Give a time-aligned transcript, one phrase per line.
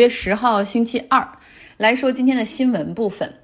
[0.00, 1.28] 月十号星期二，
[1.76, 3.34] 来说今天的新闻部分。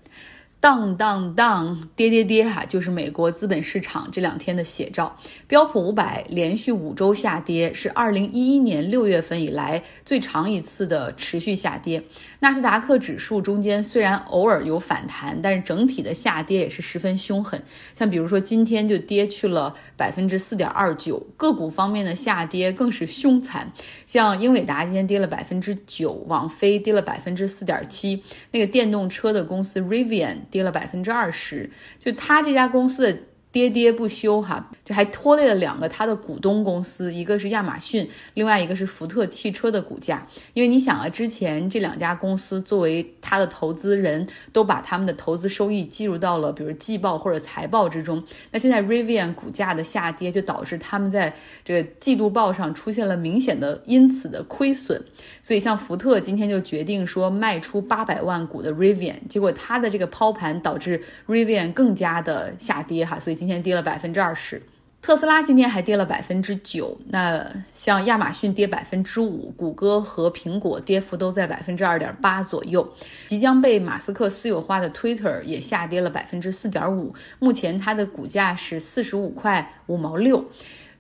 [0.58, 5.14] 当当当，跌跌跌哈，就是美国资本市场这两天的写照。
[5.46, 12.02] 标普五百连续五周下跌，是二零一一年六月份以来最长一次的持续下跌。
[12.40, 17.62] 纳斯达克指数中间虽然偶尔有反弹，但是整体的下跌也是十分凶狠。
[17.98, 23.72] 像比如说今天就跌去了百分之四点二九，个股方面的下跌更是凶残。
[24.06, 30.36] 像英伟达今天跌了百分之九，网飞跌了百分之四点七，那个电动车的公司 Rivian。
[30.50, 33.18] 跌了百分之二十，就他这家公司的。
[33.56, 40.26] 跌跌不休哈，就还拖累了两个它的股东公司，一个是亚马逊，另外一个是福特汽车的股价。
[40.52, 48.22] 因为你想啊，之前这两家公司作为它的投资人都把他们的投资收益计入到了比如季报或者财报之中。
[48.50, 51.34] 那现在 Rivian 股价的下跌，就导致他们在
[51.64, 55.02] 这个季度报上出现了明显的因此的亏损。
[55.40, 63.45] 所以像福特今天就决定说卖出八百万股的 Rivian，结果它的这个抛盘导致 Rivian 更加的下跌哈，所以今。
[63.46, 64.60] 今天跌了百分之二十，
[65.00, 66.98] 特斯拉今天还跌了百分之九。
[67.10, 72.92] 那像亚马逊跌百分之五，谷歌和苹果跌幅都在百分之二点八左右。
[73.28, 80.44] 即将被马斯克私有化的 Twitter 也下跌了百分之四点五，目前它的股价是四十五块五毛六，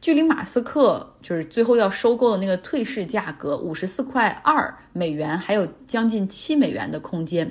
[0.00, 7.50] 距离马斯克就是最后要收购的那个退市价格五十四块二美元还有将近七美元的空间。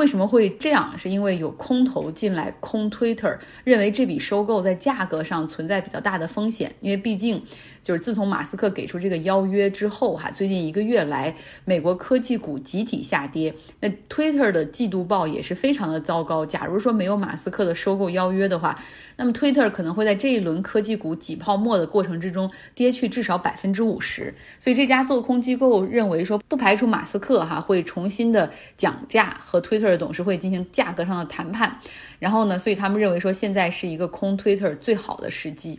[0.00, 0.96] 为什么会这样？
[0.96, 6.74] 是因为有空头进来空 Twitter，认为这笔收购在价格上存在比较大的风险。
[6.80, 7.42] 因为毕竟，
[7.84, 13.54] 就是自从马斯克给出这个邀约之后，哈，最近一个月来，美国科技股集体下跌。
[13.78, 16.46] 那 Twitter 的季度报也是非常的糟糕。
[16.46, 18.82] 假如说没有马斯克的收购邀约的话，
[19.16, 24.34] 那么 Twitter 可能会在这一轮科技股挤泡沫的过程之中跌去至少百分之五十。
[24.58, 29.89] 所以这家做空机构认为说，不排除马斯克哈会重新的讲价和 Twitter。
[29.96, 31.78] 董事会进行价格上的谈判，
[32.18, 35.78] 然后呢，所以他们认为说现在是一个空推特最好的时机。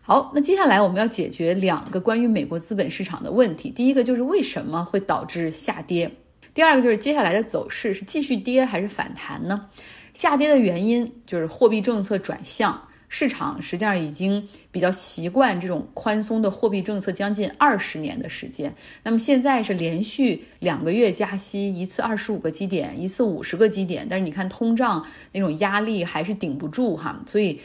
[0.00, 3.70] 好，那接下来我们要解决两个关于美国资本市场的问题。
[3.70, 6.10] 第一个就是为什么会导致下跌，
[6.52, 9.68] 第二个就是接下来的走势是继续跌还是反弹呢？
[10.12, 12.88] 下跌的原因就是货币政策转向。
[13.14, 27.60] 市场实际上已经比较习惯这种宽松的货币政策将近二十年的时间，那么现在是连续两个月加息，一次二十五个基点，一次五十个基点，但是你看通胀那种压力还是顶不住哈，所以。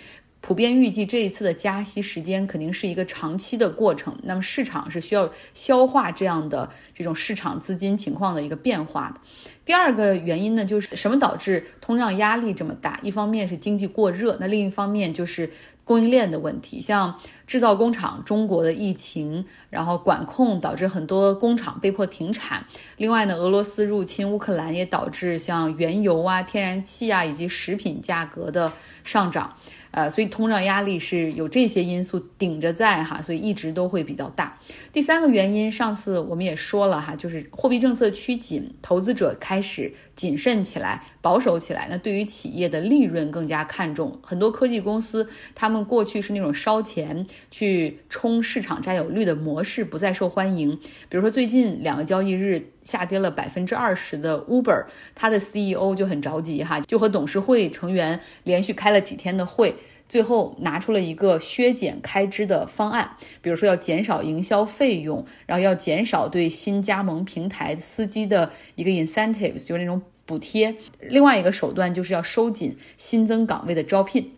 [0.48, 9.20] 普遍预计这一次的加息时间肯定是一个长期的过程，那么市场是需要消化这样的这种市场资金情况的一个变化的。
[9.66, 12.98] 第二个原因呢，就是什么导致通胀压力这么大？
[13.04, 15.52] 一方面是经济过热，那另一方面就是
[15.84, 22.66] 供应链的问题，像制造工厂，中国的疫情，然后管控导致很多工厂被迫停产。
[22.96, 28.72] 另外呢，俄罗斯入侵乌克兰也导致像原油啊、天然气啊以及食品价格的
[29.04, 29.58] 上涨。
[29.98, 34.47] 呃，所以通胀压力是有这些因素顶着在哈，所以一直都会比较大。
[34.92, 41.88] 第三个原因，上次我们也说了哈，就是货币政策趋紧，投资者开始谨慎起来，保守起来。
[41.90, 50.78] 那对于企业的利润更加看重，很多科技公司他们过去是那种烧钱去冲市场占有率的模式，不再受欢迎。
[51.10, 52.72] 比如说最近两个交易日。
[52.88, 59.76] 下跌了百分之二十的 Uber，它的 CEO 就很着急哈，就和董事会成员连续开了几天的会，
[60.10, 70.76] 最后拿出了一个削减开支的方案，比如说要减少营销费用，然后要减少对新加盟平台司机的一个 incentives，就是那种补贴。
[71.02, 74.32] 另外一个手段就是要收紧新增岗位的招聘。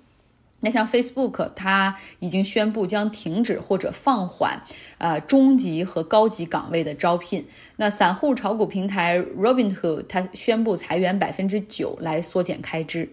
[0.61, 4.61] 那像 Facebook，它已经宣布将停止或者放缓，
[4.97, 7.45] 呃，中级和高级岗位的招聘。
[7.77, 13.07] 那散户炒股平台 Robinhood，它宣布裁员百分之九来缩减开支。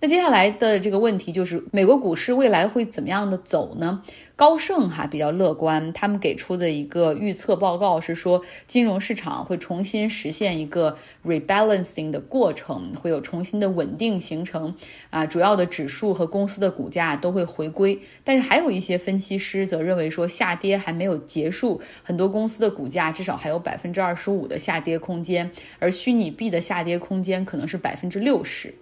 [0.00, 4.04] 那接下来的这个问题就是，美国股市未来会怎么样的走呢？
[4.36, 10.96] 高盛哈比较乐观，他们给出的一个预测报告是说，金融市场会重新实现一个
[11.26, 14.76] rebalancing 的过程，会有重新的稳定形成
[15.10, 17.98] 啊，主要的指数和公司的股价都会回归。
[18.22, 25.50] 但是还有一些分析师则认为说，下跌还没有结束，很多公司的股价至少还有百分之二十五的下跌空间，
[25.80, 28.72] 而虚拟币的下跌空间可能是百分之六十。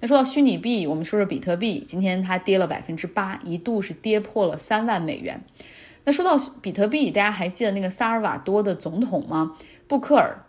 [0.00, 5.42] 那说到虚拟币，我们说说比特币，今天它跌了百分之八，一度是跌破了三万美元。
[6.04, 9.56] 那说到比特币，大家还记得那个萨尔瓦多的总统吗？
[9.88, 10.44] 布克尔，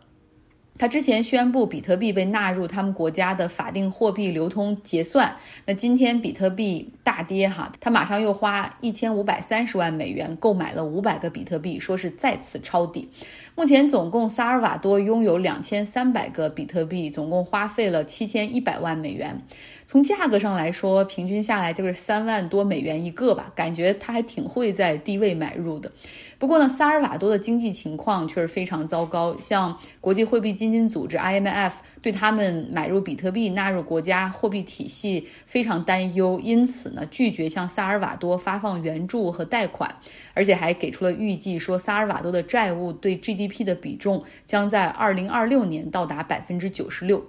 [0.79, 5.35] 他之前宣布比特币被纳入他们国家的法定货币流通结算，
[5.65, 13.09] 那今天比特币大跌哈，他马上又花一千五百三十万美元购买了五百个比特币，说是再次抄底。
[13.55, 19.41] 目前总共萨尔瓦多拥有两千三百个比特币，总共花费了七千一百万美元。
[19.85, 25.91] 从价格上来说，平均下来就是三万多美元一个吧，感觉他还挺会在低位买入的。
[26.39, 39.93] 不过呢，萨尔瓦多的经济情况却是非常糟糕，像国际货币基金组织 IMF 对他们买入比特币纳入国家货币体系非常担忧，因此呢，拒绝向萨尔瓦多发放援助和贷款，
[40.33, 47.25] 而且还给出了预计，说萨尔瓦多的债务对 GDP 的比重将在2026年到达百分之九十六。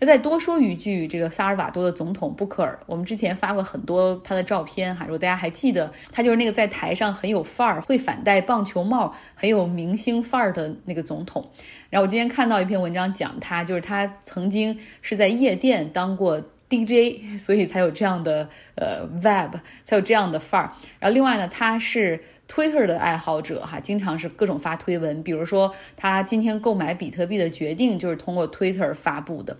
[0.00, 11.50] 那再多说一句，这个萨尔瓦多的总统布克尔，我们之前发过很多他的照片哈，如果大家还记得，他就是那个在台上很有范儿、会反戴棒球帽、很有明星范儿的那个总统。
[11.90, 20.72] 然后我今天看到一篇文章讲他，就是他曾经是在夜店当过 DJ，所以才有这样的呃 vibe，才有这样的范儿。
[21.00, 22.22] 然后另外呢，他是。
[22.48, 29.58] Twitter 的爱好者哈，经常是各种发推文，比如说他今天购买比特币的决定就是通过 Twitter 发布的。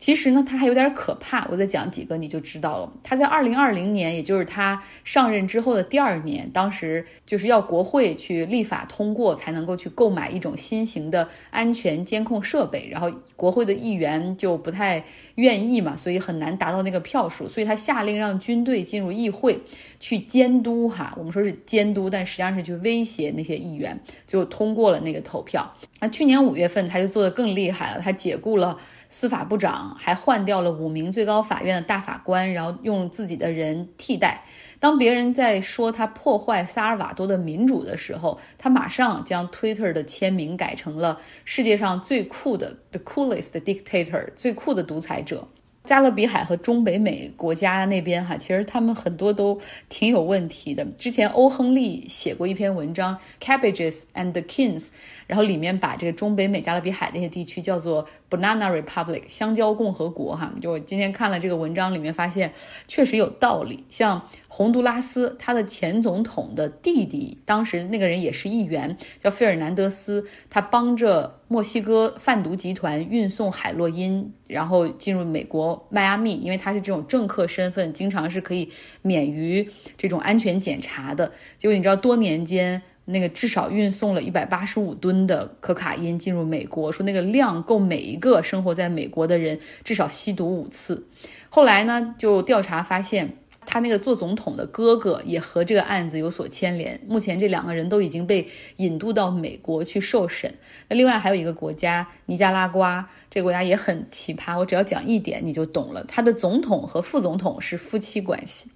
[0.00, 2.92] 其实呢，他还有点可怕，我再讲几个你就知道了。
[3.04, 12.88] 他在二零二零年，也就是他上任之后的第二年，当时就是要国会去立法通过，才能够去购买一种新型的安全监控设备。
[12.90, 15.04] 然后国会的议员就不太
[15.34, 19.60] 愿意嘛，所以很难达到那个票数，所以他下令让军队进入议会
[20.00, 21.14] 去监督哈。
[21.18, 25.74] 我们说是监督，但实际上是去威胁那些议员，就通过了那个投票。
[26.00, 28.78] 那去年五月份，他就做得更厉害了，他解雇了。
[29.12, 34.44] 司法部长还换掉了五名最高法院的大法官，然后用自己的人替代。
[34.78, 45.48] 当别人在说他破坏萨尔瓦多的民主的时候，他马上将 Twitter 的签名改成了世界上最酷的 The coolest dictator，最酷的独裁者。
[45.82, 50.84] 加勒比海和中北美国家那边哈，其实他们很多都挺有问题的。
[50.98, 54.86] 之前欧亨利写过一篇文章《Cabbages and Kings》，
[55.26, 60.52] 然后里面把这个中北美加勒比海那些地区叫做 Banana Republic 香蕉共和国哈。
[60.60, 62.52] 就我今天看了这个文章里面发现，
[62.86, 63.84] 确实有道理。
[63.88, 78.68] 像洪都拉斯，他的前总统的弟弟，当时那个人也是议员，叫费尔南德斯，他帮着墨西哥贩毒集团运送海洛因，然后进入美国迈阿密，因为他是这种政客身份，经常是可以
[79.02, 81.30] 免于这种安全检查的。
[81.56, 91.06] 结果你知道，多年间那个至少运送了一百八十五吨的可卡因进入美国，说那个量够每一个生活在美国的人至少吸毒五次。
[91.48, 93.36] 后来呢，就调查发现。
[93.66, 100.52] 他那个做总统的哥哥也和这个案子有所牵连，目前这两个人都已经被引渡到美国去受审。
[100.88, 106.02] 那另外还有一个国家尼加拉瓜，这个国家也很奇葩，我只要讲一点你就懂了。
[106.04, 108.68] 他的总统和副总统是夫妻关系。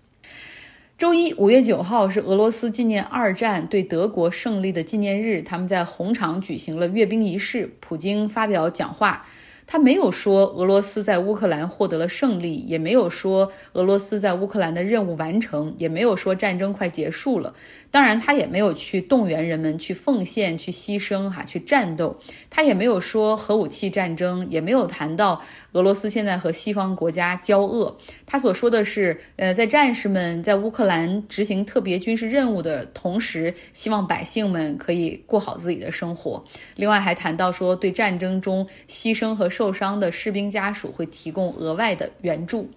[0.97, 9.27] 周一五月九号是俄罗斯纪念二战对德国胜利的纪念日，他们在红场举行了阅兵仪式，普京发表讲话。
[9.67, 17.55] 他没有说俄罗斯在乌克兰获得了胜利，也没有说俄罗斯在乌克兰的任务完成，也没有说战争快结束了。
[17.91, 22.19] 当然，他也没有去动员人们去奉献、去牺牲、哈去战斗。
[22.51, 25.41] 他也没有说核武器战争，也没有谈到
[25.73, 27.97] 俄罗斯现在和西方国家交恶。
[28.27, 36.45] 他所说的是，呃，在战士们在乌克兰执行特别军事任务的同时，希望百姓们可以过好自己的生活。
[36.75, 42.69] 另外还谈到说，对战争中牺牲和受伤的士兵家属会提供额外的援助。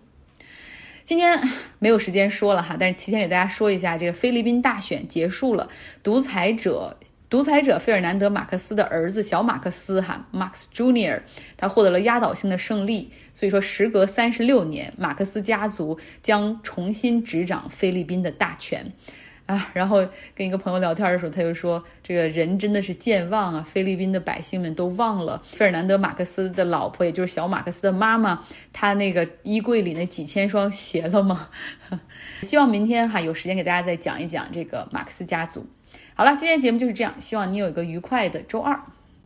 [1.04, 1.40] 今天
[1.80, 5.70] 没有时间说了哈，但是提前给大家说一下，这个菲律宾大选结束了，
[6.04, 6.96] 独裁者
[7.30, 11.22] 独裁者费尔南德马克思的儿子小马克思哈，Max Junior，
[11.58, 18.92] 他获得了压倒性的胜利，所以说时隔三十六年，马克思家族将重新执掌菲律宾的大权。
[19.48, 23.66] 啊，然后跟一个朋友聊天的时候，他就说：“这个人真的是健忘啊！
[23.66, 31.48] 菲律宾的百姓们都忘了费尔南德·马克思的老婆，也就是小马克思的妈妈，他那个衣柜里那几千双鞋了吗？”
[32.44, 35.66] 希望明天哈有时间给大家再讲一讲这个马克思家族。
[36.14, 38.78] 好了，今天节目就是这样，希望你有一个愉快的周二。